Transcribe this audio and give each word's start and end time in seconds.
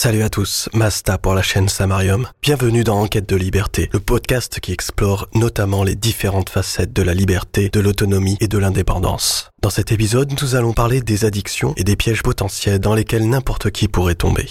Salut 0.00 0.22
à 0.22 0.30
tous, 0.30 0.68
Masta 0.74 1.18
pour 1.18 1.34
la 1.34 1.42
chaîne 1.42 1.68
Samarium. 1.68 2.28
Bienvenue 2.40 2.84
dans 2.84 3.00
Enquête 3.00 3.28
de 3.28 3.34
liberté, 3.34 3.90
le 3.92 3.98
podcast 3.98 4.60
qui 4.60 4.70
explore 4.70 5.26
notamment 5.34 5.82
les 5.82 5.96
différentes 5.96 6.50
facettes 6.50 6.92
de 6.92 7.02
la 7.02 7.14
liberté, 7.14 7.68
de 7.68 7.80
l'autonomie 7.80 8.36
et 8.38 8.46
de 8.46 8.58
l'indépendance. 8.58 9.50
Dans 9.60 9.70
cet 9.70 9.90
épisode, 9.90 10.40
nous 10.40 10.54
allons 10.54 10.72
parler 10.72 11.00
des 11.00 11.24
addictions 11.24 11.74
et 11.76 11.82
des 11.82 11.96
pièges 11.96 12.22
potentiels 12.22 12.78
dans 12.78 12.94
lesquels 12.94 13.28
n'importe 13.28 13.72
qui 13.72 13.88
pourrait 13.88 14.14
tomber. 14.14 14.48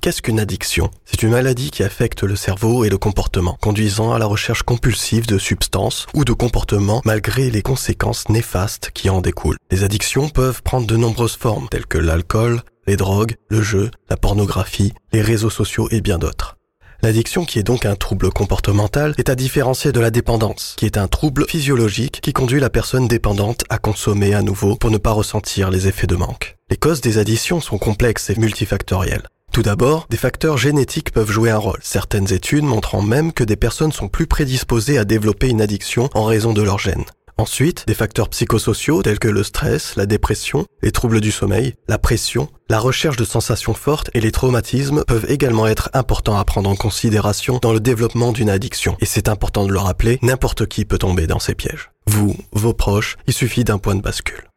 Qu'est-ce 0.00 0.22
qu'une 0.22 0.40
addiction? 0.40 0.90
C'est 1.04 1.22
une 1.22 1.32
maladie 1.32 1.70
qui 1.70 1.82
affecte 1.82 2.22
le 2.22 2.34
cerveau 2.34 2.84
et 2.84 2.88
le 2.88 2.96
comportement, 2.96 3.58
conduisant 3.60 4.14
à 4.14 4.18
la 4.18 4.24
recherche 4.24 4.62
compulsive 4.62 5.26
de 5.26 5.36
substances 5.36 6.06
ou 6.14 6.24
de 6.24 6.32
comportements 6.32 7.02
malgré 7.04 7.50
les 7.50 7.60
conséquences 7.60 8.30
néfastes 8.30 8.90
qui 8.94 9.10
en 9.10 9.20
découlent. 9.20 9.58
Les 9.70 9.84
addictions 9.84 10.30
peuvent 10.30 10.62
prendre 10.62 10.86
de 10.86 10.96
nombreuses 10.96 11.36
formes, 11.36 11.68
telles 11.68 11.84
que 11.84 11.98
l'alcool, 11.98 12.62
les 12.88 12.96
drogues, 12.96 13.36
le 13.50 13.60
jeu, 13.60 13.90
la 14.08 14.16
pornographie, 14.16 14.94
les 15.12 15.20
réseaux 15.20 15.50
sociaux 15.50 15.88
et 15.90 16.00
bien 16.00 16.18
d'autres. 16.18 16.56
L'addiction, 17.02 17.44
qui 17.44 17.58
est 17.58 17.62
donc 17.62 17.84
un 17.84 17.94
trouble 17.94 18.30
comportemental, 18.30 19.14
est 19.18 19.28
à 19.28 19.36
différencier 19.36 19.92
de 19.92 20.00
la 20.00 20.10
dépendance, 20.10 20.74
qui 20.78 20.86
est 20.86 20.96
un 20.96 21.06
trouble 21.06 21.44
physiologique 21.46 22.20
qui 22.22 22.32
conduit 22.32 22.60
la 22.60 22.70
personne 22.70 23.06
dépendante 23.06 23.62
à 23.68 23.78
consommer 23.78 24.34
à 24.34 24.40
nouveau 24.40 24.74
pour 24.74 24.90
ne 24.90 24.96
pas 24.96 25.12
ressentir 25.12 25.70
les 25.70 25.86
effets 25.86 26.06
de 26.06 26.16
manque. 26.16 26.56
Les 26.70 26.78
causes 26.78 27.02
des 27.02 27.18
addictions 27.18 27.60
sont 27.60 27.78
complexes 27.78 28.30
et 28.30 28.36
multifactorielles. 28.36 29.28
Tout 29.52 29.62
d'abord, 29.62 30.06
des 30.08 30.16
facteurs 30.16 30.56
génétiques 30.56 31.12
peuvent 31.12 31.30
jouer 31.30 31.50
un 31.50 31.58
rôle, 31.58 31.78
certaines 31.82 32.32
études 32.32 32.64
montrant 32.64 33.02
même 33.02 33.32
que 33.32 33.44
des 33.44 33.56
personnes 33.56 33.92
sont 33.92 34.08
plus 34.08 34.26
prédisposées 34.26 34.98
à 34.98 35.04
développer 35.04 35.50
une 35.50 35.60
addiction 35.60 36.08
en 36.14 36.24
raison 36.24 36.54
de 36.54 36.62
leur 36.62 36.78
gènes. 36.78 37.04
Ensuite, 37.40 37.84
des 37.86 37.94
facteurs 37.94 38.30
psychosociaux 38.30 39.00
tels 39.04 39.20
que 39.20 39.28
le 39.28 39.44
stress, 39.44 39.94
la 39.94 40.06
dépression, 40.06 40.66
les 40.82 40.90
troubles 40.90 41.20
du 41.20 41.30
sommeil, 41.30 41.74
la 41.86 41.96
pression, 41.96 42.48
la 42.68 42.80
recherche 42.80 43.16
de 43.16 43.24
sensations 43.24 43.74
fortes 43.74 44.10
et 44.12 44.20
les 44.20 44.32
traumatismes 44.32 45.04
peuvent 45.06 45.26
également 45.28 45.68
être 45.68 45.88
importants 45.92 46.36
à 46.36 46.44
prendre 46.44 46.68
en 46.68 46.74
considération 46.74 47.60
dans 47.62 47.72
le 47.72 47.78
développement 47.78 48.32
d'une 48.32 48.50
addiction. 48.50 48.96
Et 49.00 49.06
c'est 49.06 49.28
important 49.28 49.66
de 49.66 49.72
le 49.72 49.78
rappeler, 49.78 50.18
n'importe 50.22 50.66
qui 50.66 50.84
peut 50.84 50.98
tomber 50.98 51.28
dans 51.28 51.38
ces 51.38 51.54
pièges. 51.54 51.92
Vous, 52.08 52.36
vos 52.50 52.74
proches, 52.74 53.16
il 53.28 53.32
suffit 53.32 53.62
d'un 53.62 53.78
point 53.78 53.94
de 53.94 54.02
bascule. 54.02 54.48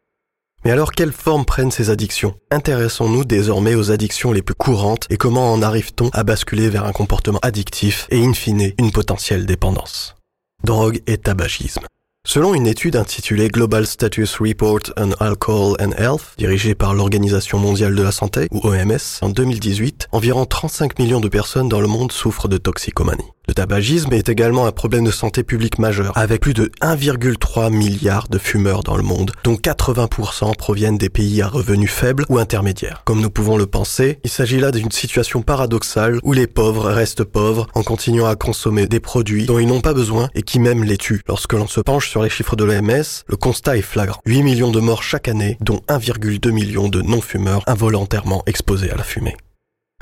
Mais 0.64 0.72
alors, 0.72 0.90
quelle 0.90 1.12
forme 1.12 1.44
prennent 1.44 1.70
ces 1.70 1.88
addictions? 1.88 2.34
Intéressons-nous 2.50 3.24
désormais 3.24 3.76
aux 3.76 3.92
addictions 3.92 4.32
les 4.32 4.42
plus 4.42 4.56
courantes 4.56 5.06
et 5.08 5.16
comment 5.16 5.52
en 5.52 5.62
arrive-t-on 5.62 6.10
à 6.12 6.24
basculer 6.24 6.68
vers 6.68 6.84
un 6.84 6.92
comportement 6.92 7.40
addictif 7.42 8.08
et 8.10 8.24
in 8.24 8.32
fine 8.32 8.72
une 8.76 8.90
potentielle 8.90 9.46
dépendance? 9.46 10.16
Drogue 10.64 11.00
et 11.06 11.18
tabagisme. 11.18 11.82
Selon 12.24 12.54
une 12.54 12.68
étude 12.68 12.94
intitulée 12.94 13.48
Global 13.48 13.84
Status 13.84 14.36
Report 14.36 14.78
on 14.96 15.10
Alcohol 15.18 15.76
and 15.80 15.90
Health, 15.98 16.34
dirigée 16.38 16.76
par 16.76 16.94
l'Organisation 16.94 17.58
mondiale 17.58 17.96
de 17.96 18.02
la 18.02 18.12
santé, 18.12 18.46
ou 18.52 18.60
OMS, 18.62 19.18
en 19.22 19.28
2018, 19.28 20.06
environ 20.12 20.46
35 20.46 21.00
millions 21.00 21.18
de 21.18 21.28
personnes 21.28 21.68
dans 21.68 21.80
le 21.80 21.88
monde 21.88 22.12
souffrent 22.12 22.46
de 22.46 22.58
toxicomanie. 22.58 23.26
Le 23.48 23.54
tabagisme 23.54 24.12
est 24.12 24.28
également 24.28 24.66
un 24.66 24.72
problème 24.72 25.04
de 25.04 25.10
santé 25.10 25.42
publique 25.42 25.80
majeur, 25.80 26.16
avec 26.16 26.40
plus 26.40 26.54
de 26.54 26.70
1,3 26.80 27.72
milliard 27.72 28.28
de 28.28 28.38
fumeurs 28.38 28.84
dans 28.84 28.96
le 28.96 29.02
monde, 29.02 29.32
dont 29.42 29.56
80% 29.56 30.56
proviennent 30.56 30.96
des 30.96 31.08
pays 31.08 31.42
à 31.42 31.48
revenus 31.48 31.90
faibles 31.90 32.24
ou 32.28 32.38
intermédiaires. 32.38 33.02
Comme 33.04 33.20
nous 33.20 33.30
pouvons 33.30 33.56
le 33.56 33.66
penser, 33.66 34.20
il 34.22 34.30
s'agit 34.30 34.60
là 34.60 34.70
d'une 34.70 34.92
situation 34.92 35.42
paradoxale 35.42 36.20
où 36.22 36.32
les 36.32 36.46
pauvres 36.46 36.88
restent 36.88 37.24
pauvres 37.24 37.66
en 37.74 37.82
continuant 37.82 38.26
à 38.26 38.36
consommer 38.36 38.86
des 38.86 39.00
produits 39.00 39.46
dont 39.46 39.58
ils 39.58 39.66
n'ont 39.66 39.80
pas 39.80 39.92
besoin 39.92 40.28
et 40.36 40.42
qui 40.42 40.60
même 40.60 40.84
les 40.84 40.96
tuent. 40.96 41.22
Lorsque 41.26 41.54
l'on 41.54 41.66
se 41.66 41.80
penche 41.80 42.08
sur 42.08 42.22
les 42.22 42.30
chiffres 42.30 42.54
de 42.54 42.62
l'OMS, 42.62 43.24
le 43.26 43.36
constat 43.36 43.76
est 43.76 43.82
flagrant. 43.82 44.20
8 44.24 44.44
millions 44.44 44.70
de 44.70 44.80
morts 44.80 45.02
chaque 45.02 45.26
année, 45.26 45.58
dont 45.60 45.80
1,2 45.88 46.50
million 46.52 46.88
de 46.88 47.02
non-fumeurs 47.02 47.64
involontairement 47.66 48.44
exposés 48.46 48.92
à 48.92 48.96
la 48.96 49.02
fumée. 49.02 49.34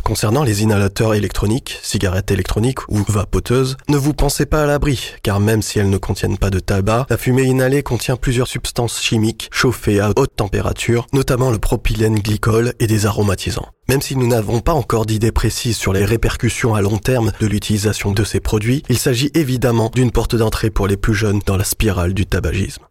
Concernant 0.04 0.42
les 0.42 0.62
inhalateurs 0.62 1.14
électroniques, 1.14 1.78
cigarettes 1.82 2.30
électroniques 2.30 2.88
ou 2.88 3.04
vapoteuses, 3.08 3.76
ne 3.88 3.96
vous 3.96 4.14
pensez 4.14 4.46
pas 4.46 4.62
à 4.62 4.66
l'abri, 4.66 5.12
car 5.22 5.40
même 5.40 5.62
si 5.62 5.78
elles 5.78 5.90
ne 5.90 5.98
contiennent 5.98 6.38
pas 6.38 6.50
de 6.50 6.58
tabac, 6.58 7.06
la 7.08 7.16
fumée 7.16 7.44
inhalée 7.44 7.82
contient 7.82 8.16
plusieurs 8.16 8.48
substances 8.48 9.00
chimiques 9.00 9.48
chauffées 9.52 10.00
à 10.00 10.10
haute 10.16 10.34
température, 10.36 11.06
notamment 11.12 11.50
le 11.50 11.58
propylène 11.58 12.18
glycol 12.18 12.74
et 12.80 12.86
des 12.86 13.06
aromatisants. 13.06 13.68
Même 13.88 14.02
si 14.02 14.16
nous 14.16 14.26
n'avons 14.26 14.60
pas 14.60 14.72
encore 14.72 15.06
d'idée 15.06 15.32
précise 15.32 15.76
sur 15.76 15.92
les 15.92 16.04
répercussions 16.04 16.74
à 16.74 16.80
long 16.80 16.98
terme 16.98 17.32
de 17.40 17.46
l'utilisation 17.46 18.12
de 18.12 18.24
ces 18.24 18.40
produits, 18.40 18.82
il 18.88 18.98
s'agit 18.98 19.30
évidemment 19.34 19.90
d'une 19.94 20.12
porte 20.12 20.36
d'entrée 20.36 20.70
pour 20.70 20.86
les 20.86 20.96
plus 20.96 21.14
jeunes 21.14 21.40
dans 21.46 21.56
la 21.56 21.64
spirale 21.64 22.14
du 22.14 22.26
tabagisme. 22.26 22.84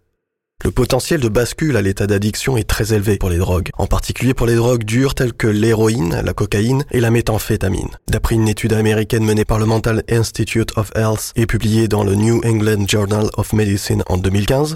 Le 0.66 0.72
potentiel 0.72 1.22
de 1.22 1.30
bascule 1.30 1.78
à 1.78 1.82
l'état 1.82 2.06
d'addiction 2.06 2.58
est 2.58 2.68
très 2.68 2.94
élevé 2.94 3.18
pour 3.18 3.30
les 3.30 3.38
drogues, 3.38 3.70
en 3.78 3.88
particulier 3.88 4.34
pour 4.34 4.46
les 4.46 4.56
drogues 4.56 4.84
dures 4.84 5.16
telles 5.16 5.32
que 5.32 5.48
l'héroïne, 5.48 6.22
la 6.22 6.34
cocaïne 6.34 6.84
et 6.92 7.00
la 7.00 7.12
méthamphétamine. 7.12 7.98
D'après 8.10 8.36
une 8.36 8.50
étude 8.50 8.74
américaine 8.74 9.24
menée 9.24 9.46
par 9.46 9.58
le 9.58 9.66
Mental 9.66 10.04
Institute 10.10 10.78
of 10.78 10.92
Health 10.96 11.32
et 11.38 11.46
publiée 11.46 11.88
dans 11.88 12.04
le 12.04 12.16
New 12.16 12.42
England 12.44 12.86
Journal 12.90 13.30
of 13.38 13.54
Medicine 13.54 14.04
en 14.10 14.18
2015, 14.18 14.76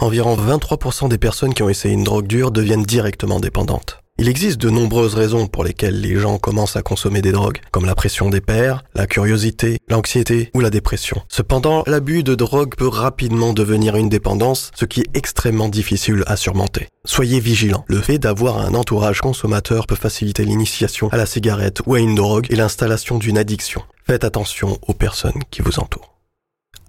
environ 0.00 0.36
23% 0.36 1.08
des 1.08 1.18
personnes 1.18 1.54
qui 1.54 1.62
ont 1.62 1.70
essayé 1.70 1.94
une 1.94 2.04
drogue 2.04 2.26
dure 2.26 2.50
deviennent 2.50 2.82
directement 2.82 3.40
dépendantes. 3.40 4.02
Il 4.18 4.30
existe 4.30 4.58
de 4.58 4.70
nombreuses 4.70 5.14
raisons 5.14 5.46
pour 5.46 5.62
lesquelles 5.62 6.00
les 6.00 6.16
gens 6.16 6.38
commencent 6.38 6.76
à 6.76 6.82
consommer 6.82 7.20
des 7.20 7.32
drogues, 7.32 7.60
comme 7.70 7.84
la 7.84 7.94
pression 7.94 8.30
des 8.30 8.40
pairs, 8.40 8.82
la 8.94 9.06
curiosité, 9.06 9.78
l'anxiété 9.88 10.50
ou 10.54 10.60
la 10.60 10.70
dépression. 10.70 11.20
Cependant, 11.28 11.84
l'abus 11.86 12.22
de 12.22 12.34
drogue 12.34 12.76
peut 12.76 12.88
rapidement 12.88 13.52
devenir 13.52 13.94
une 13.96 14.08
dépendance, 14.08 14.70
ce 14.74 14.86
qui 14.86 15.00
est 15.00 15.10
extrêmement 15.14 15.68
difficile 15.68 16.24
à 16.26 16.36
surmonter. 16.36 16.88
Soyez 17.04 17.40
vigilants. 17.40 17.84
Le 17.88 18.00
fait 18.00 18.18
d'avoir 18.18 18.58
un 18.58 18.72
entourage 18.72 19.20
consommateur 19.20 19.86
peut 19.86 19.96
faciliter 19.96 20.46
l'initiation 20.46 21.10
à 21.10 21.18
la 21.18 21.26
cigarette 21.26 21.82
ou 21.84 21.94
à 21.94 22.00
une 22.00 22.14
drogue 22.14 22.46
et 22.48 22.56
l'installation 22.56 23.18
d'une 23.18 23.36
addiction. 23.36 23.82
Faites 24.06 24.24
attention 24.24 24.78
aux 24.88 24.94
personnes 24.94 25.42
qui 25.50 25.60
vous 25.60 25.78
entourent. 25.78 26.14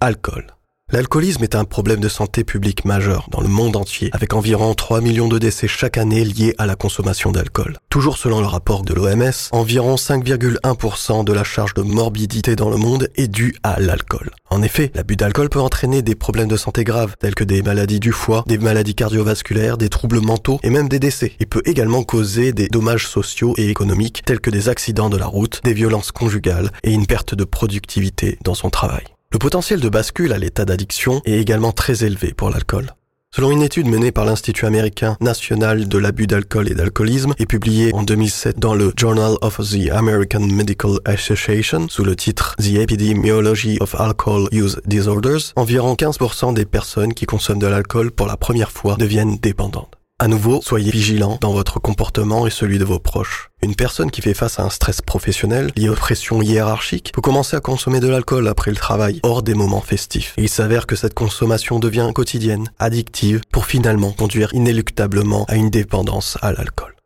Alcool. 0.00 0.46
L'alcoolisme 0.90 1.42
est 1.42 1.54
un 1.54 1.66
problème 1.66 2.00
de 2.00 2.08
santé 2.08 2.44
publique 2.44 2.86
majeur 2.86 3.28
dans 3.30 3.42
le 3.42 3.48
monde 3.48 3.76
entier, 3.76 4.08
avec 4.14 4.32
environ 4.32 4.72
3 4.72 5.02
millions 5.02 5.28
de 5.28 5.38
décès 5.38 5.68
chaque 5.68 5.98
année 5.98 6.24
liés 6.24 6.54
à 6.56 6.64
la 6.64 6.76
consommation 6.76 7.30
d'alcool. 7.30 7.76
Toujours 7.90 8.16
selon 8.16 8.40
le 8.40 8.46
rapport 8.46 8.84
de 8.84 8.94
l'OMS, 8.94 9.50
environ 9.52 9.96
5,1% 9.96 11.24
de 11.24 11.32
la 11.34 11.44
charge 11.44 11.74
de 11.74 11.82
morbidité 11.82 12.56
dans 12.56 12.70
le 12.70 12.78
monde 12.78 13.10
est 13.16 13.28
due 13.28 13.54
à 13.62 13.78
l'alcool. 13.78 14.30
En 14.48 14.62
effet, 14.62 14.90
l'abus 14.94 15.16
d'alcool 15.16 15.50
peut 15.50 15.60
entraîner 15.60 16.00
des 16.00 16.14
problèmes 16.14 16.48
de 16.48 16.56
santé 16.56 16.84
graves, 16.84 17.16
tels 17.20 17.34
que 17.34 17.44
des 17.44 17.60
maladies 17.60 18.00
du 18.00 18.12
foie, 18.12 18.42
des 18.46 18.56
maladies 18.56 18.94
cardiovasculaires, 18.94 19.76
des 19.76 19.90
troubles 19.90 20.22
mentaux 20.22 20.58
et 20.62 20.70
même 20.70 20.88
des 20.88 20.98
décès. 20.98 21.32
Il 21.38 21.48
peut 21.48 21.62
également 21.66 22.02
causer 22.02 22.54
des 22.54 22.68
dommages 22.68 23.06
sociaux 23.06 23.52
et 23.58 23.68
économiques, 23.68 24.22
tels 24.24 24.40
que 24.40 24.48
des 24.48 24.70
accidents 24.70 25.10
de 25.10 25.18
la 25.18 25.26
route, 25.26 25.60
des 25.64 25.74
violences 25.74 26.12
conjugales 26.12 26.72
et 26.82 26.94
une 26.94 27.06
perte 27.06 27.34
de 27.34 27.44
productivité 27.44 28.38
dans 28.42 28.54
son 28.54 28.70
travail. 28.70 29.04
Le 29.30 29.38
potentiel 29.38 29.80
de 29.80 29.90
bascule 29.90 30.32
à 30.32 30.38
l'état 30.38 30.64
d'addiction 30.64 31.20
est 31.26 31.38
également 31.38 31.70
très 31.70 32.02
élevé 32.02 32.32
pour 32.32 32.48
l'alcool. 32.48 32.94
Selon 33.30 33.50
une 33.50 33.60
étude 33.60 33.86
menée 33.86 34.10
par 34.10 34.24
l'Institut 34.24 34.64
américain 34.64 35.18
national 35.20 35.86
de 35.86 35.98
l'abus 35.98 36.26
d'alcool 36.26 36.70
et 36.70 36.74
d'alcoolisme 36.74 37.34
et 37.38 37.44
publiée 37.44 37.94
en 37.94 38.04
2007 38.04 38.58
dans 38.58 38.74
le 38.74 38.90
Journal 38.96 39.34
of 39.42 39.58
the 39.58 39.90
American 39.92 40.40
Medical 40.40 40.92
Association 41.04 41.88
sous 41.90 42.04
le 42.04 42.16
titre 42.16 42.56
The 42.56 42.76
Epidemiology 42.76 43.76
of 43.80 43.94
Alcohol 43.96 44.48
Use 44.50 44.80
Disorders, 44.86 45.52
environ 45.56 45.92
15% 45.92 46.54
des 46.54 46.64
personnes 46.64 47.12
qui 47.12 47.26
consomment 47.26 47.58
de 47.58 47.66
l'alcool 47.66 48.10
pour 48.10 48.28
la 48.28 48.38
première 48.38 48.72
fois 48.72 48.96
deviennent 48.96 49.36
dépendantes. 49.36 49.97
À 50.20 50.26
nouveau, 50.26 50.60
soyez 50.62 50.90
vigilants 50.90 51.38
dans 51.40 51.52
votre 51.52 51.78
comportement 51.78 52.44
et 52.44 52.50
celui 52.50 52.78
de 52.78 52.84
vos 52.84 52.98
proches. 52.98 53.50
Une 53.62 53.76
personne 53.76 54.10
qui 54.10 54.20
fait 54.20 54.34
face 54.34 54.58
à 54.58 54.64
un 54.64 54.68
stress 54.68 55.00
professionnel 55.00 55.70
lié 55.76 55.88
aux 55.88 55.94
pressions 55.94 56.42
hiérarchiques 56.42 57.12
peut 57.14 57.20
commencer 57.20 57.56
à 57.56 57.60
consommer 57.60 58.00
de 58.00 58.08
l'alcool 58.08 58.48
après 58.48 58.72
le 58.72 58.76
travail, 58.76 59.20
hors 59.22 59.44
des 59.44 59.54
moments 59.54 59.80
festifs. 59.80 60.34
Il 60.36 60.48
s'avère 60.48 60.88
que 60.88 60.96
cette 60.96 61.14
consommation 61.14 61.78
devient 61.78 62.10
quotidienne, 62.12 62.68
addictive, 62.80 63.42
pour 63.52 63.66
finalement 63.66 64.10
conduire 64.10 64.52
inéluctablement 64.54 65.44
à 65.44 65.54
une 65.54 65.70
dépendance 65.70 66.36
à 66.42 66.52
l'alcool. 66.52 66.96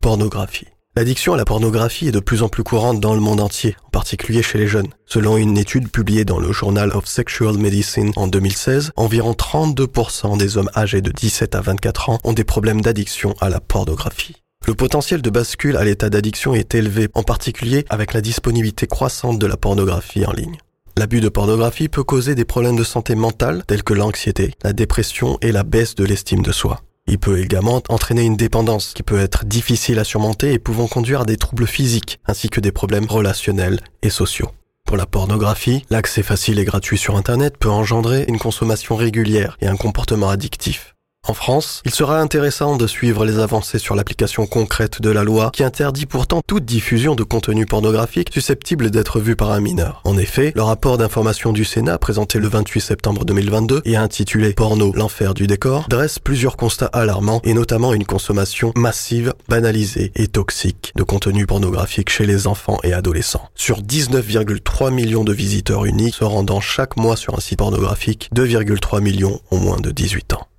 Pornographie. 0.00 0.68
L'addiction 0.96 1.34
à 1.34 1.36
la 1.36 1.44
pornographie 1.44 2.08
est 2.08 2.12
de 2.12 2.18
plus 2.18 2.42
en 2.42 2.48
plus 2.48 2.64
courante 2.64 2.98
dans 2.98 3.14
le 3.14 3.20
monde 3.20 3.40
entier, 3.40 3.76
en 3.86 3.90
particulier 3.90 4.42
chez 4.42 4.58
les 4.58 4.66
jeunes. 4.66 4.88
Selon 5.06 5.36
une 5.36 5.56
étude 5.56 5.88
publiée 5.88 6.24
dans 6.24 6.40
le 6.40 6.50
Journal 6.50 6.90
of 6.90 7.06
Sexual 7.06 7.56
Medicine 7.58 8.10
en 8.16 8.26
2016, 8.26 8.90
environ 8.96 9.30
32% 9.30 10.36
des 10.36 10.56
hommes 10.56 10.68
âgés 10.76 11.00
de 11.00 11.12
17 11.12 11.54
à 11.54 11.60
24 11.60 12.10
ans 12.10 12.18
ont 12.24 12.32
des 12.32 12.42
problèmes 12.42 12.80
d'addiction 12.80 13.36
à 13.40 13.48
la 13.48 13.60
pornographie. 13.60 14.42
Le 14.66 14.74
potentiel 14.74 15.22
de 15.22 15.30
bascule 15.30 15.76
à 15.76 15.84
l'état 15.84 16.10
d'addiction 16.10 16.54
est 16.54 16.74
élevé, 16.74 17.08
en 17.14 17.22
particulier 17.22 17.84
avec 17.88 18.12
la 18.12 18.20
disponibilité 18.20 18.88
croissante 18.88 19.38
de 19.38 19.46
la 19.46 19.56
pornographie 19.56 20.26
en 20.26 20.32
ligne. 20.32 20.58
L'abus 20.96 21.20
de 21.20 21.28
pornographie 21.28 21.88
peut 21.88 22.02
causer 22.02 22.34
des 22.34 22.44
problèmes 22.44 22.76
de 22.76 22.84
santé 22.84 23.14
mentale 23.14 23.62
tels 23.68 23.84
que 23.84 23.94
l'anxiété, 23.94 24.54
la 24.64 24.72
dépression 24.72 25.38
et 25.40 25.52
la 25.52 25.62
baisse 25.62 25.94
de 25.94 26.04
l'estime 26.04 26.42
de 26.42 26.50
soi. 26.50 26.80
Il 27.06 27.18
peut 27.18 27.40
également 27.40 27.82
entraîner 27.88 28.22
une 28.22 28.36
dépendance 28.36 28.92
qui 28.94 29.02
peut 29.02 29.18
être 29.18 29.44
difficile 29.44 29.98
à 29.98 30.04
surmonter 30.04 30.52
et 30.52 30.58
pouvant 30.58 30.86
conduire 30.86 31.22
à 31.22 31.24
des 31.24 31.36
troubles 31.36 31.66
physiques 31.66 32.20
ainsi 32.26 32.48
que 32.48 32.60
des 32.60 32.72
problèmes 32.72 33.06
relationnels 33.06 33.80
et 34.02 34.10
sociaux. 34.10 34.50
Pour 34.86 34.96
la 34.96 35.06
pornographie, 35.06 35.84
l'accès 35.90 36.22
facile 36.22 36.58
et 36.58 36.64
gratuit 36.64 36.98
sur 36.98 37.16
Internet 37.16 37.56
peut 37.58 37.70
engendrer 37.70 38.24
une 38.28 38.38
consommation 38.38 38.96
régulière 38.96 39.56
et 39.60 39.66
un 39.66 39.76
comportement 39.76 40.30
addictif. 40.30 40.94
En 41.30 41.34
France, 41.34 41.80
il 41.84 41.94
sera 41.94 42.18
intéressant 42.18 42.76
de 42.76 42.88
suivre 42.88 43.24
les 43.24 43.38
avancées 43.38 43.78
sur 43.78 43.94
l'application 43.94 44.46
concrète 44.46 45.00
de 45.00 45.10
la 45.10 45.22
loi 45.22 45.50
qui 45.52 45.62
interdit 45.62 46.06
pourtant 46.06 46.40
toute 46.44 46.64
diffusion 46.64 47.14
de 47.14 47.22
contenu 47.22 47.66
pornographique 47.66 48.30
susceptible 48.32 48.90
d'être 48.90 49.20
vu 49.20 49.36
par 49.36 49.52
un 49.52 49.60
mineur. 49.60 50.00
En 50.02 50.18
effet, 50.18 50.50
le 50.56 50.62
rapport 50.62 50.98
d'information 50.98 51.52
du 51.52 51.64
Sénat 51.64 51.98
présenté 51.98 52.40
le 52.40 52.48
28 52.48 52.80
septembre 52.80 53.24
2022 53.24 53.82
et 53.84 53.94
intitulé 53.94 54.54
Porno, 54.54 54.92
l'enfer 54.92 55.32
du 55.32 55.46
décor 55.46 55.86
dresse 55.88 56.18
plusieurs 56.18 56.56
constats 56.56 56.86
alarmants 56.86 57.40
et 57.44 57.54
notamment 57.54 57.94
une 57.94 58.06
consommation 58.06 58.72
massive, 58.74 59.32
banalisée 59.48 60.10
et 60.16 60.26
toxique 60.26 60.92
de 60.96 61.04
contenu 61.04 61.46
pornographique 61.46 62.10
chez 62.10 62.26
les 62.26 62.48
enfants 62.48 62.80
et 62.82 62.92
adolescents. 62.92 63.50
Sur 63.54 63.82
19,3 63.82 64.90
millions 64.90 65.22
de 65.22 65.32
visiteurs 65.32 65.84
uniques 65.84 66.16
se 66.16 66.24
rendant 66.24 66.60
chaque 66.60 66.96
mois 66.96 67.16
sur 67.16 67.36
un 67.36 67.40
site 67.40 67.58
pornographique, 67.58 68.30
2,3 68.34 69.00
millions 69.00 69.40
ont 69.52 69.58
moins 69.58 69.78
de 69.78 69.92
18 69.92 70.32
ans 70.32 70.49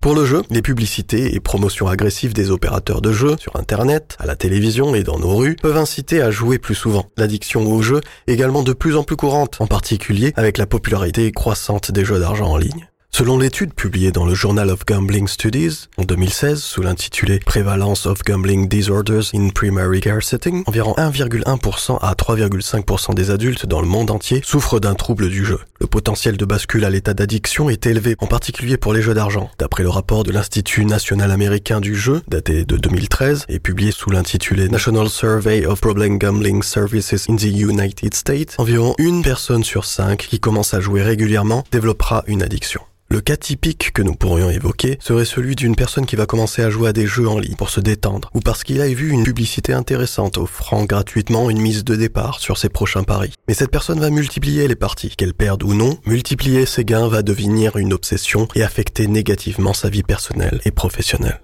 Pour 0.00 0.14
le 0.14 0.26
jeu, 0.26 0.42
les 0.50 0.60
publicités 0.60 1.34
et 1.34 1.40
promotions 1.40 1.88
agressives 1.88 2.34
des 2.34 2.50
opérateurs 2.50 3.00
de 3.00 3.10
jeux 3.10 3.36
sur 3.38 3.56
Internet, 3.56 4.16
à 4.18 4.26
la 4.26 4.36
télévision 4.36 4.94
et 4.94 5.02
dans 5.02 5.18
nos 5.18 5.34
rues 5.34 5.56
peuvent 5.56 5.78
inciter 5.78 6.20
à 6.20 6.30
jouer 6.30 6.58
plus 6.58 6.74
souvent. 6.74 7.06
L'addiction 7.16 7.62
au 7.62 7.80
jeu 7.80 8.00
est 8.26 8.32
également 8.32 8.62
de 8.62 8.74
plus 8.74 8.96
en 8.96 9.02
plus 9.02 9.16
courante, 9.16 9.56
en 9.60 9.66
particulier 9.66 10.32
avec 10.36 10.58
la 10.58 10.66
popularité 10.66 11.32
croissante 11.32 11.90
des 11.90 12.04
jeux 12.04 12.20
d'argent 12.20 12.50
en 12.50 12.58
ligne. 12.58 12.86
Selon 13.16 13.38
l'étude 13.38 13.74
publiée 13.74 14.10
dans 14.10 14.26
le 14.26 14.34
Journal 14.34 14.68
of 14.70 14.84
Gambling 14.86 15.28
Studies 15.28 15.86
en 15.98 16.02
2016 16.02 16.60
sous 16.60 16.82
l'intitulé 16.82 17.38
Prevalence 17.38 18.06
of 18.06 18.24
Gambling 18.24 18.66
Disorders 18.66 19.30
in 19.32 19.50
Primary 19.50 20.00
Care 20.00 20.20
Setting, 20.20 20.64
environ 20.66 20.94
1,1% 20.98 21.98
à 22.02 22.14
3,5% 22.14 23.14
des 23.14 23.30
adultes 23.30 23.66
dans 23.66 23.80
le 23.80 23.86
monde 23.86 24.10
entier 24.10 24.40
souffrent 24.44 24.80
d'un 24.80 24.96
trouble 24.96 25.28
du 25.28 25.44
jeu. 25.44 25.60
Le 25.78 25.86
potentiel 25.86 26.36
de 26.36 26.44
bascule 26.44 26.84
à 26.84 26.90
l'état 26.90 27.14
d'addiction 27.14 27.70
est 27.70 27.86
élevé, 27.86 28.16
en 28.18 28.26
particulier 28.26 28.78
pour 28.78 28.92
les 28.92 29.00
jeux 29.00 29.14
d'argent. 29.14 29.48
D'après 29.60 29.84
le 29.84 29.90
rapport 29.90 30.24
de 30.24 30.32
l'Institut 30.32 30.84
national 30.84 31.30
américain 31.30 31.80
du 31.80 31.94
jeu, 31.94 32.20
daté 32.26 32.64
de 32.64 32.76
2013 32.76 33.44
et 33.48 33.60
publié 33.60 33.92
sous 33.92 34.10
l'intitulé 34.10 34.68
National 34.68 35.08
Survey 35.08 35.66
of 35.66 35.80
Problem 35.80 36.18
Gambling 36.18 36.64
Services 36.64 37.30
in 37.30 37.36
the 37.36 37.44
United 37.44 38.12
States, 38.12 38.56
environ 38.58 38.96
une 38.98 39.22
personne 39.22 39.62
sur 39.62 39.84
cinq 39.84 40.26
qui 40.28 40.40
commence 40.40 40.74
à 40.74 40.80
jouer 40.80 41.04
régulièrement 41.04 41.62
développera 41.70 42.24
une 42.26 42.42
addiction. 42.42 42.80
Le 43.14 43.20
cas 43.20 43.36
typique 43.36 43.92
que 43.92 44.02
nous 44.02 44.16
pourrions 44.16 44.50
évoquer 44.50 44.98
serait 45.00 45.24
celui 45.24 45.54
d'une 45.54 45.76
personne 45.76 46.04
qui 46.04 46.16
va 46.16 46.26
commencer 46.26 46.62
à 46.62 46.68
jouer 46.68 46.88
à 46.88 46.92
des 46.92 47.06
jeux 47.06 47.28
en 47.28 47.38
ligne 47.38 47.54
pour 47.54 47.70
se 47.70 47.78
détendre, 47.78 48.28
ou 48.34 48.40
parce 48.40 48.64
qu'il 48.64 48.80
a 48.80 48.88
vu 48.88 49.10
une 49.10 49.22
publicité 49.22 49.72
intéressante 49.72 50.36
offrant 50.36 50.82
gratuitement 50.84 51.48
une 51.48 51.60
mise 51.60 51.84
de 51.84 51.94
départ 51.94 52.40
sur 52.40 52.58
ses 52.58 52.70
prochains 52.70 53.04
paris. 53.04 53.32
Mais 53.46 53.54
cette 53.54 53.70
personne 53.70 54.00
va 54.00 54.10
multiplier 54.10 54.66
les 54.66 54.74
parties, 54.74 55.14
qu'elle 55.14 55.32
perde 55.32 55.62
ou 55.62 55.74
non, 55.74 55.96
multiplier 56.06 56.66
ses 56.66 56.84
gains 56.84 57.06
va 57.06 57.22
devenir 57.22 57.76
une 57.76 57.92
obsession 57.92 58.48
et 58.56 58.64
affecter 58.64 59.06
négativement 59.06 59.74
sa 59.74 59.90
vie 59.90 60.02
personnelle 60.02 60.60
et 60.64 60.72
professionnelle. 60.72 61.40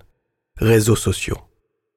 Réseaux 0.58 0.96
sociaux. 0.96 1.38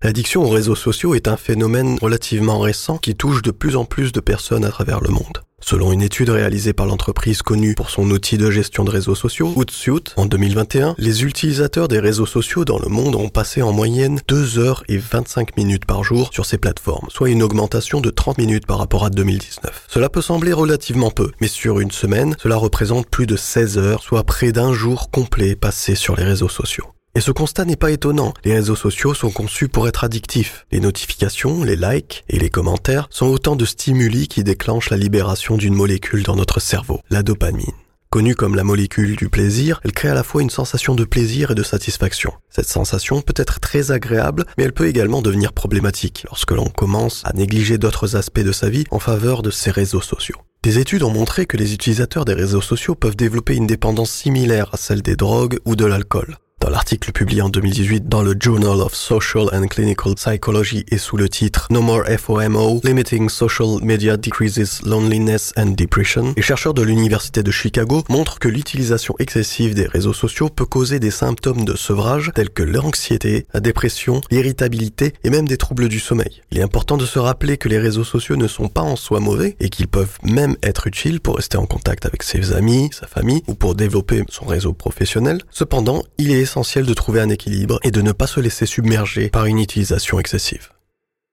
L'addiction 0.04 0.44
aux 0.44 0.50
réseaux 0.50 0.76
sociaux 0.76 1.16
est 1.16 1.30
un 1.30 1.38
phénomène 1.38 1.98
relativement 2.02 2.60
récent 2.60 2.98
qui 2.98 3.16
touche 3.16 3.42
de 3.42 3.52
plus 3.52 3.78
en 3.78 3.86
plus 3.86 4.12
de 4.12 4.20
personnes 4.20 4.66
à 4.66 4.70
travers 4.70 5.00
le 5.00 5.08
monde. 5.08 5.44
Selon 5.62 5.94
une 5.94 6.02
étude 6.02 6.30
réalisée 6.30 6.74
par 6.74 6.88
l'entreprise 6.88 7.42
connue 7.42 7.74
pour 7.74 7.90
son 7.90 8.12
outil 8.12 8.38
de 8.38 8.52
gestion 8.52 8.84
de 8.84 8.90
réseaux 8.90 9.16
sociaux, 9.16 9.54
Hootsuite, 9.56 10.12
en 10.18 10.26
2021, 10.26 10.96
les 10.98 11.24
utilisateurs 11.24 11.88
des 11.88 12.02
réseaux 12.02 12.26
sociaux 12.26 12.66
dans 12.66 12.80
le 12.80 12.90
monde 12.90 13.16
ont 13.16 13.30
passé 13.30 13.62
en 13.62 13.72
moyenne 13.72 14.20
2 14.28 14.60
heures 14.60 14.84
et 14.90 14.98
25 14.98 15.56
minutes 15.56 15.86
par 15.86 16.04
jour 16.04 16.32
sur 16.34 16.46
ces 16.46 16.58
plateformes, 16.58 17.08
soit 17.10 17.30
une 17.30 17.42
augmentation 17.42 18.02
de 18.02 18.10
30 18.10 18.40
minutes 18.40 18.68
par 18.68 18.80
rapport 18.80 19.06
à 19.06 19.10
2019. 19.10 19.86
Cela 19.88 20.10
peut 20.10 20.22
sembler 20.22 20.52
relativement 20.52 21.12
peu, 21.12 21.32
mais 21.40 21.48
sur 21.48 21.80
une 21.80 21.92
semaine, 21.92 22.36
cela 22.44 22.58
représente 22.58 23.08
plus 23.08 23.26
de 23.26 23.38
16 23.38 23.78
heures, 23.78 24.04
soit 24.04 24.26
près 24.26 24.52
d'un 24.52 24.74
jour 24.74 25.12
complet 25.12 25.56
passé 25.56 25.96
sur 25.96 26.18
les 26.18 26.26
réseaux 26.26 26.50
sociaux. 26.50 26.88
Et 27.16 27.22
ce 27.22 27.30
constat 27.30 27.66
n'est 27.66 27.76
pas 27.76 27.92
étonnant. 27.92 28.34
Les 28.44 28.56
réseaux 28.56 28.76
sociaux 28.76 29.14
sont 29.14 29.30
conçus 29.30 29.68
pour 29.68 29.88
être 29.88 30.04
addictifs. 30.04 30.66
Les 30.72 30.80
notifications, 30.80 31.64
les 31.64 31.76
likes 31.76 32.24
et 32.28 32.40
les 32.40 32.50
commentaires 32.50 33.08
sont 33.12 33.28
autant 33.28 33.56
de 33.56 33.66
stimuli 33.66 34.28
qui 34.28 34.44
déclenchent 34.44 34.90
la 34.90 34.98
libération 34.98 35.56
d'une 35.56 35.76
molécule 35.76 36.24
dans 36.24 36.36
notre 36.36 36.60
cerveau, 36.60 37.02
la 37.12 37.22
dopamine. 37.22 37.72
Connue 38.10 38.34
comme 38.34 38.56
la 38.56 38.64
molécule 38.64 39.16
du 39.16 39.30
plaisir, 39.30 39.80
elle 39.84 39.92
crée 39.92 40.08
à 40.08 40.16
la 40.16 40.24
fois 40.24 40.42
une 40.42 40.50
sensation 40.50 40.96
de 40.96 41.04
plaisir 41.04 41.52
et 41.52 41.56
de 41.56 41.62
satisfaction. 41.62 42.34
Cette 42.50 42.68
sensation 42.68 43.22
peut 43.22 43.34
être 43.38 43.60
très 43.60 43.92
agréable, 43.92 44.46
mais 44.58 44.64
elle 44.64 44.74
peut 44.74 44.88
également 44.88 45.22
devenir 45.22 45.54
problématique 45.54 46.24
lorsque 46.26 46.52
l'on 46.52 46.70
commence 46.70 47.22
à 47.26 47.34
négliger 47.34 47.78
d'autres 47.78 48.16
aspects 48.16 48.40
de 48.40 48.52
sa 48.52 48.70
vie 48.70 48.86
en 48.90 49.00
faveur 49.00 49.44
de 49.44 49.52
ces 49.52 49.70
réseaux 49.70 50.02
sociaux. 50.02 50.38
Des 50.64 50.80
études 50.80 51.04
ont 51.04 51.12
montré 51.12 51.46
que 51.46 51.58
les 51.58 51.76
utilisateurs 51.76 52.26
des 52.26 52.34
réseaux 52.34 52.62
sociaux 52.62 52.96
peuvent 52.96 53.16
développer 53.16 53.56
une 53.56 53.68
dépendance 53.68 54.10
similaire 54.10 54.70
à 54.74 54.78
celle 54.78 55.04
des 55.04 55.16
drogues 55.16 55.60
ou 55.66 55.76
de 55.76 55.86
l'alcool. 55.86 56.38
L'article 56.74 57.12
publié 57.12 57.44
en 57.44 57.50
2018 57.50 58.10
dans 58.10 58.24
le 58.24 58.34
Journal 58.38 58.82
of 58.82 58.96
Social 58.96 59.48
and 59.54 59.68
Clinical 59.68 60.16
Psychology 60.16 60.84
et 60.88 60.98
sous 60.98 61.18
le 61.18 61.30
titre 61.30 61.68
No 61.70 61.84
More 61.84 62.04
FOMO, 62.06 62.82
Limiting 62.84 63.30
Social 63.30 63.78
Media 63.84 64.18
Decreases 64.18 64.82
Loneliness 64.84 65.54
and 65.56 65.76
Depression, 65.78 66.34
les 66.36 66.42
chercheurs 66.42 66.74
de 66.74 66.82
l'Université 66.82 67.44
de 67.44 67.52
Chicago 67.52 68.04
montrent 68.10 68.40
que 68.40 68.48
l'utilisation 68.48 69.14
excessive 69.20 69.76
des 69.76 69.86
réseaux 69.86 70.14
sociaux 70.14 70.50
peut 70.50 70.66
causer 70.66 71.00
des 71.00 71.12
symptômes 71.12 71.64
de 71.64 71.76
sevrage 71.76 72.32
tels 72.34 72.50
que 72.50 72.64
l'anxiété, 72.64 73.46
la 73.54 73.60
dépression, 73.60 74.22
l'irritabilité 74.32 75.14
et 75.24 75.30
même 75.30 75.48
des 75.48 75.58
troubles 75.58 75.90
du 75.90 76.00
sommeil. 76.00 76.42
Il 76.50 76.58
est 76.58 76.64
important 76.64 76.98
de 76.98 77.06
se 77.06 77.20
rappeler 77.20 77.58
que 77.58 77.70
les 77.70 77.78
réseaux 77.78 78.04
sociaux 78.04 78.36
ne 78.36 78.48
sont 78.48 78.68
pas 78.68 78.82
en 78.82 78.96
soi 78.96 79.20
mauvais 79.20 79.58
et 79.60 79.70
qu'ils 79.70 79.88
peuvent 79.88 80.18
même 80.24 80.56
être 80.64 80.88
utiles 80.88 81.20
pour 81.20 81.36
rester 81.36 81.58
en 81.58 81.68
contact 81.68 82.08
avec 82.08 82.24
ses 82.24 82.52
amis, 82.52 82.90
sa 83.00 83.06
famille 83.06 83.44
ou 83.46 83.54
pour 83.54 83.76
développer 83.76 84.24
son 84.28 84.46
réseau 84.46 84.74
professionnel. 84.74 85.38
Cependant, 85.52 86.02
il 86.18 86.32
est 86.32 86.40
essentiel 86.40 86.63
de 86.64 86.94
trouver 86.94 87.20
un 87.20 87.30
équilibre 87.30 87.78
et 87.84 87.92
de 87.92 88.02
ne 88.02 88.14
pas 88.14 88.26
se 88.26 88.40
laisser 88.40 88.66
submerger 88.66 89.30
par 89.30 89.46
une 89.46 89.60
utilisation 89.60 90.18
excessive. 90.18 90.70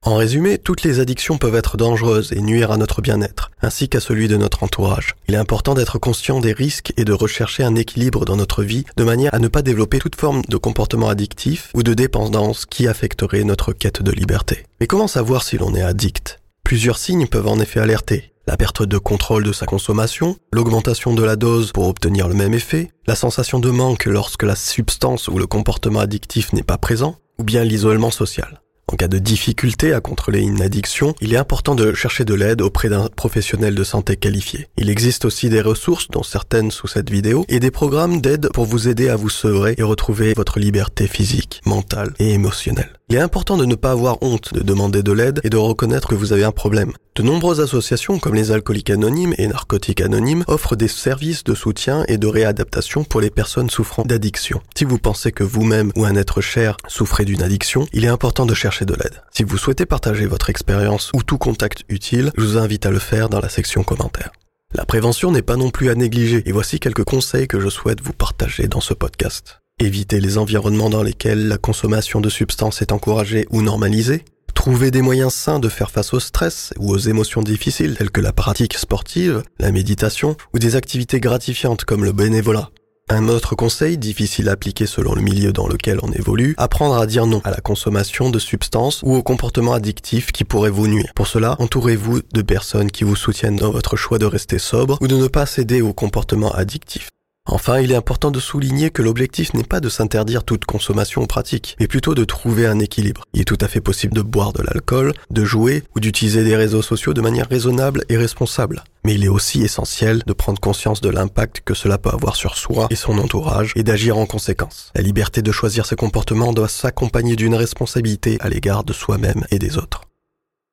En 0.05 0.17
résumé, 0.17 0.59
toutes 0.59 0.83
les 0.83 0.99
addictions 0.99 1.39
peuvent 1.39 1.55
être 1.55 1.77
dangereuses 1.77 2.33
et 2.33 2.41
nuire 2.41 2.73
à 2.73 2.79
notre 2.79 3.01
bien-être, 3.01 3.51
ainsi 3.63 3.89
qu'à 3.89 4.01
celui 4.01 4.29
de 4.29 4.37
notre 4.37 4.65
entourage. 4.65 5.15
Il 5.29 5.35
est 5.35 5.39
important 5.39 5.75
d'être 5.75 5.99
conscient 5.99 6.41
des 6.41 6.53
risques 6.53 6.93
et 6.97 7.05
de 7.05 7.13
rechercher 7.13 7.63
un 7.63 7.77
équilibre 7.77 8.25
dans 8.25 8.37
notre 8.37 8.65
vie 8.65 8.85
de 8.97 9.05
manière 9.05 9.35
à 9.35 9.39
ne 9.39 9.49
pas 9.49 9.63
développer 9.63 9.99
toute 9.99 10.17
forme 10.17 10.43
de 10.49 10.57
comportement 10.57 11.11
addictif 11.11 11.71
ou 11.75 11.83
de 11.83 11.95
dépendance 11.95 12.67
qui 12.67 12.89
affecterait 12.89 13.45
notre 13.45 13.73
quête 13.73 14.03
de 14.03 14.11
liberté. 14.11 14.65
Mais 14.81 14.87
comment 14.87 15.07
savoir 15.07 15.43
si 15.43 15.59
l'on 15.59 15.75
est 15.75 15.83
addict? 15.83 16.41
Plusieurs 16.65 16.99
signes 16.99 17.27
peuvent 17.27 17.49
en 17.49 17.61
effet 17.61 17.81
alerter 17.81 18.30
la 18.47 18.57
perte 18.57 18.83
de 18.83 18.99
contrôle 18.99 19.45
de 19.45 19.53
sa 19.53 19.67
consommation, 19.67 20.37
l'augmentation 20.53 21.15
de 21.15 21.23
la 21.23 21.37
dose 21.37 21.73
pour 21.73 21.89
obtenir 21.89 22.29
le 22.29 22.35
même 22.35 22.55
effet, 22.55 22.91
la 23.07 23.15
sensation 23.15 23.59
de 23.59 23.71
manque 23.71 24.07
lorsque 24.07 24.43
la 24.43 24.57
substance 24.57 25.29
ou 25.29 25.39
le 25.39 25.47
comportement 25.47 26.01
addictif 26.01 26.53
n'est 26.53 26.63
pas 26.63 26.79
présent, 26.79 27.17
ou 27.39 27.45
bien 27.45 27.65
l'isolement 27.65 28.11
social. 28.11 28.61
En 28.93 28.97
cas 28.97 29.07
de 29.07 29.19
difficulté 29.19 29.93
à 29.93 30.01
contrôler 30.01 30.41
une 30.41 30.63
addiction, 30.63 31.15
il 31.21 31.33
est 31.33 31.37
important 31.37 31.77
de 31.77 31.95
chercher 31.95 32.25
de 32.25 32.35
l'aide 32.35 32.61
auprès 32.61 32.89
d'un 32.89 33.07
professionnel 33.07 33.77
de 33.77 33.85
santé 33.85 34.17
qualifié. 34.17 34.67
Il 34.77 34.91
existe 34.91 35.25
aussi 35.25 35.49
des 35.49 35.61
ressources, 35.61 36.09
dont 36.09 36.25
certaines 36.25 36.73
sous 36.73 36.89
cette 36.89 37.09
vidéo, 37.09 37.45
et 37.49 37.61
des 37.61 37.71
programmes 37.71 38.21
d'aide 38.21 38.49
pour 38.53 38.65
vous 38.65 38.89
aider 38.89 39.09
à 39.09 39.15
vous 39.15 39.31
sevrer 39.31 39.77
et 39.79 39.85
retrouver 39.85 40.33
votre 40.35 40.59
liberté 40.59 41.07
physique, 41.07 41.61
mentale 41.67 42.15
et 42.19 42.33
émotionnelle. 42.33 43.00
Il 43.11 43.17
est 43.17 43.21
important 43.21 43.57
de 43.57 43.65
ne 43.65 43.75
pas 43.75 43.91
avoir 43.91 44.23
honte 44.23 44.55
de 44.55 44.61
demander 44.61 45.03
de 45.03 45.11
l'aide 45.11 45.41
et 45.43 45.51
de 45.51 45.57
reconnaître 45.57 46.07
que 46.07 46.15
vous 46.15 46.33
avez 46.33 46.45
un 46.45 46.53
problème. 46.53 46.93
De 47.17 47.25
nombreuses 47.25 47.61
associations 47.61 48.21
comme 48.21 48.37
les 48.37 48.53
alcooliques 48.53 48.89
anonymes 48.91 49.35
et 49.37 49.49
narcotiques 49.49 50.01
anonymes 50.01 50.45
offrent 50.47 50.77
des 50.77 50.87
services 50.87 51.43
de 51.43 51.57
soutien 51.57 52.05
et 52.07 52.19
de 52.19 52.29
réadaptation 52.29 53.03
pour 53.03 53.21
les 53.21 53.31
personnes 53.31 53.69
souffrant 53.69 54.05
d'addiction. 54.05 54.63
Si 54.77 54.85
vous 54.85 54.99
pensez 54.99 55.33
que 55.33 55.43
vous-même 55.43 55.91
ou 55.97 56.05
un 56.05 56.15
être 56.15 56.41
cher 56.41 56.77
souffrez 56.87 57.25
d'une 57.25 57.43
addiction, 57.43 57.89
il 57.93 58.05
est 58.05 58.09
important 58.09 58.47
de 58.47 58.55
chercher 58.55 58.85
de 58.85 58.95
l'aide. 58.95 59.25
Si 59.33 59.43
vous 59.43 59.59
souhaitez 59.59 59.87
partager 59.87 60.27
votre 60.27 60.49
expérience 60.49 61.11
ou 61.13 61.25
tout 61.25 61.37
contact 61.37 61.83
utile, 61.89 62.31
je 62.39 62.45
vous 62.45 62.59
invite 62.59 62.87
à 62.87 62.93
le 62.93 63.01
faire 63.01 63.29
dans 63.29 63.41
la 63.41 63.49
section 63.49 63.83
commentaires. 63.83 64.31
La 64.73 64.85
prévention 64.85 65.33
n'est 65.33 65.43
pas 65.43 65.57
non 65.57 65.71
plus 65.71 65.91
à 65.91 65.97
négliger 65.97 66.45
et 66.47 66.53
voici 66.53 66.79
quelques 66.79 67.03
conseils 67.03 67.49
que 67.49 67.59
je 67.59 67.71
souhaite 67.71 68.03
vous 68.03 68.13
partager 68.13 68.69
dans 68.69 68.81
ce 68.81 68.95
podcast. 68.95 69.60
Éviter 69.83 70.21
les 70.21 70.37
environnements 70.37 70.91
dans 70.91 71.03
lesquels 71.03 71.49
la 71.49 71.57
consommation 71.57 72.21
de 72.21 72.29
substances 72.29 72.83
est 72.83 72.93
encouragée 72.93 73.47
ou 73.51 73.63
normalisée. 73.63 74.27
Trouver 74.55 74.91
des 74.91 75.01
moyens 75.01 75.33
sains 75.33 75.59
de 75.59 75.71
faire 75.71 75.91
face 75.91 76.13
au 76.13 76.21
stress 76.21 76.75
ou 76.79 76.91
aux 76.91 76.99
émotions 76.99 77.41
difficiles 77.41 77.97
telles 77.97 78.11
que 78.11 78.21
la 78.21 78.35
pratique 78.35 78.75
sportive, 78.75 79.43
la 79.59 79.73
méditation 79.73 80.37
ou 80.53 80.59
des 80.59 80.77
activités 80.77 81.19
gratifiantes 81.19 81.85
comme 81.85 82.05
le 82.05 82.13
bénévolat. 82.13 82.69
Un 83.09 83.29
autre 83.29 83.55
conseil, 83.55 83.97
difficile 83.97 84.51
à 84.51 84.53
appliquer 84.53 84.85
selon 84.85 85.15
le 85.15 85.23
milieu 85.23 85.51
dans 85.51 85.67
lequel 85.67 85.99
on 86.03 86.13
évolue, 86.13 86.55
apprendre 86.59 86.99
à 86.99 87.07
dire 87.07 87.25
non 87.25 87.41
à 87.45 87.51
la 87.51 87.63
consommation 87.63 88.29
de 88.29 88.39
substances 88.39 89.01
ou 89.03 89.15
aux 89.15 89.23
comportements 89.23 89.73
addictifs 89.73 90.31
qui 90.31 90.45
pourraient 90.45 90.69
vous 90.69 90.89
nuire. 90.89 91.13
Pour 91.15 91.27
cela, 91.27 91.57
entourez-vous 91.59 92.21
de 92.35 92.43
personnes 92.43 92.91
qui 92.91 93.05
vous 93.05 93.17
soutiennent 93.17 93.57
dans 93.57 93.73
votre 93.73 93.97
choix 93.97 94.19
de 94.19 94.27
rester 94.27 94.59
sobre 94.59 94.99
ou 95.01 95.09
de 95.09 95.17
ne 95.17 95.27
pas 95.27 95.47
céder 95.47 95.81
aux 95.81 95.95
comportements 95.95 96.53
addictifs. 96.53 97.09
Enfin, 97.53 97.81
il 97.81 97.91
est 97.91 97.97
important 97.97 98.31
de 98.31 98.39
souligner 98.39 98.91
que 98.91 99.03
l'objectif 99.03 99.55
n'est 99.55 99.65
pas 99.65 99.81
de 99.81 99.89
s'interdire 99.89 100.45
toute 100.45 100.67
consommation 100.67 101.27
pratique, 101.27 101.77
mais 101.81 101.89
plutôt 101.89 102.15
de 102.15 102.25
trouver 102.25 102.67
un 102.67 102.79
équilibre. 102.79 103.25
Il 103.35 103.41
est 103.41 103.45
tout 103.45 103.59
à 103.61 103.67
fait 103.67 103.81
possible 103.81 104.15
de 104.15 104.23
boire 104.23 104.53
de 104.53 104.63
l'alcool, 104.63 105.15
de 105.31 105.45
jouer 105.45 105.83
ou 105.97 106.01
d'utiliser 106.01 106.45
des 106.45 106.55
réseaux 106.55 106.83
sociaux 106.83 107.13
de 107.13 107.21
manière 107.21 107.49
raisonnable 107.49 108.05
et 108.09 108.17
responsable. 108.17 108.85
Mais 109.05 109.15
il 109.15 109.25
est 109.25 109.29
aussi 109.29 109.63
essentiel 109.63 110.23
de 110.25 110.33
prendre 110.33 110.61
conscience 110.61 111.01
de 111.01 111.11
l'impact 111.11 111.63
que 111.65 111.75
cela 111.75 111.99
peut 111.99 112.11
avoir 112.11 112.37
sur 112.37 112.57
soi 112.57 112.87
et 112.89 112.97
son 112.97 113.19
entourage 113.19 113.73
et 113.75 113.83
d'agir 113.83 114.17
en 114.17 114.27
conséquence. 114.27 114.93
La 114.95 115.03
liberté 115.03 115.43
de 115.43 115.51
choisir 115.51 115.87
ses 115.87 115.97
comportements 115.97 116.53
doit 116.53 116.69
s'accompagner 116.69 117.35
d'une 117.35 117.57
responsabilité 117.57 118.37
à 118.41 118.49
l'égard 118.49 118.85
de 118.85 118.93
soi-même 118.93 119.45
et 119.51 119.59
des 119.59 119.77
autres. 119.77 120.03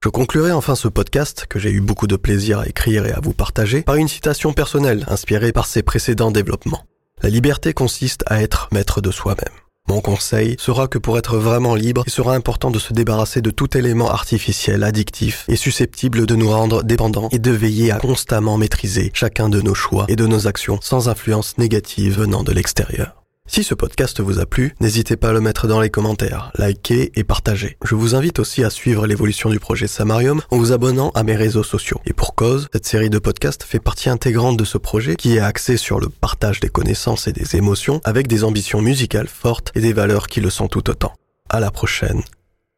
Je 0.08 0.10
conclurai 0.10 0.54
enfin 0.54 0.76
ce 0.76 0.88
podcast, 0.88 1.48
que 1.50 1.60
j'ai 1.60 1.70
eu 1.70 1.82
beaucoup 1.82 2.08
de 2.08 2.16
plaisir 2.16 2.60
à 2.60 2.68
écrire 2.70 3.06
et 3.06 3.12
à 3.12 3.20
vous 3.22 3.34
partager, 3.34 3.82
par 3.82 3.96
une 3.96 4.08
citation 4.08 4.54
personnelle 4.54 5.04
inspirée 5.10 5.52
par 5.52 5.66
ses 5.66 5.84
précédents 5.84 6.32
développements. 6.32 6.86
La 7.22 7.28
liberté 7.28 7.74
consiste 7.74 8.24
à 8.28 8.42
être 8.42 8.70
maître 8.72 9.02
de 9.02 9.12
soi-même. 9.12 9.54
Mon 9.90 10.00
conseil 10.00 10.56
sera 10.60 10.88
que 10.88 10.98
pour 10.98 11.18
être 11.18 11.36
vraiment 11.36 11.76
libre, 11.76 12.04
il 12.08 12.10
sera 12.14 12.36
important 12.36 12.72
de 12.72 12.80
se 12.80 12.94
débarrasser 12.94 13.42
de 13.42 13.52
tout 13.52 13.78
élément 13.78 14.10
artificiel, 14.10 14.86
addictif 14.86 15.44
et 15.50 15.58
susceptible 15.58 16.26
de 16.26 16.36
nous 16.38 16.52
rendre 16.52 16.84
dépendants 16.84 17.28
et 17.34 17.40
de 17.40 17.52
veiller 17.52 17.92
à 17.92 17.98
constamment 17.98 18.56
maîtriser 18.56 19.12
chacun 19.14 19.50
de 19.50 19.60
nos 19.60 19.76
choix 19.76 20.06
et 20.08 20.16
de 20.16 20.26
nos 20.26 20.48
actions 20.48 20.80
sans 20.82 21.10
influence 21.10 21.58
négative 21.58 22.20
venant 22.20 22.44
de 22.44 22.54
l'extérieur. 22.54 23.27
Si 23.50 23.64
ce 23.64 23.74
podcast 23.74 24.20
vous 24.20 24.40
a 24.40 24.46
plu, 24.46 24.76
n'hésitez 24.82 25.16
pas 25.16 25.30
à 25.30 25.34
le 25.34 25.40
mettre 25.40 25.68
dans 25.68 25.80
les 25.80 25.90
commentaires, 25.90 26.52
liker 26.56 27.12
et 27.16 27.24
partager. 27.24 27.78
Je 27.84 27.96
vous 27.96 28.14
invite 28.14 28.40
aussi 28.40 28.64
à 28.64 28.70
suivre 28.70 29.08
l'évolution 29.08 29.50
du 29.50 29.60
projet 29.60 29.88
Samarium 29.88 30.42
en 30.52 30.58
vous 30.58 30.74
abonnant 30.74 31.12
à 31.16 31.24
mes 31.24 31.36
réseaux 31.36 31.64
sociaux. 31.64 32.02
Et 32.06 32.14
pour 32.14 32.36
cause, 32.36 32.68
cette 32.74 32.86
série 32.86 33.10
de 33.10 33.20
podcasts 33.20 33.64
fait 33.64 33.80
partie 33.80 34.10
intégrante 34.10 34.58
de 34.58 34.66
ce 34.66 34.78
projet 34.78 35.16
qui 35.16 35.38
est 35.38 35.40
axé 35.40 35.78
sur 35.78 36.00
le 36.00 36.10
partage 36.10 36.60
des 36.60 36.70
connaissances 36.70 37.28
et 37.28 37.34
des 37.34 37.56
émotions 37.56 38.02
avec 38.04 38.28
des 38.28 38.44
ambitions 38.44 38.82
musicales 38.82 39.30
fortes 39.30 39.72
et 39.76 39.82
des 39.82 39.94
valeurs 39.94 40.28
qui 40.28 40.42
le 40.42 40.50
sont 40.50 40.68
tout 40.68 40.90
autant. 40.90 41.14
À 41.50 41.62
la 41.62 41.72
prochaine. 41.72 42.22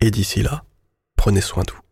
Et 0.02 0.12
d'ici 0.12 0.44
là, 0.44 0.64
prenez 1.18 1.42
soin 1.42 1.64
de 1.64 1.72
vous. 1.72 1.89